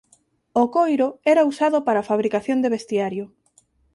[0.61, 3.25] O coiro era usado para fabricación de vestiario.